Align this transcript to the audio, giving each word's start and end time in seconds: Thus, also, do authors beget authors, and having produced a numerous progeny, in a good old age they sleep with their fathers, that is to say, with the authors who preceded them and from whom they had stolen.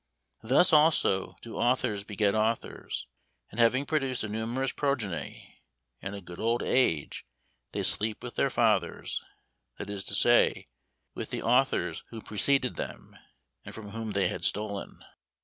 Thus, 0.41 0.73
also, 0.73 1.35
do 1.43 1.57
authors 1.59 2.03
beget 2.03 2.33
authors, 2.33 3.05
and 3.51 3.59
having 3.59 3.85
produced 3.85 4.23
a 4.23 4.27
numerous 4.27 4.71
progeny, 4.71 5.61
in 6.01 6.15
a 6.15 6.21
good 6.21 6.39
old 6.39 6.63
age 6.63 7.23
they 7.71 7.83
sleep 7.83 8.23
with 8.23 8.33
their 8.33 8.49
fathers, 8.49 9.23
that 9.77 9.91
is 9.91 10.03
to 10.05 10.15
say, 10.15 10.69
with 11.13 11.29
the 11.29 11.43
authors 11.43 12.03
who 12.09 12.19
preceded 12.19 12.77
them 12.77 13.15
and 13.63 13.75
from 13.75 13.91
whom 13.91 14.13
they 14.13 14.27
had 14.27 14.43
stolen. 14.43 15.05